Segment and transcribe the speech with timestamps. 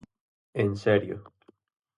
[0.63, 1.23] En serio.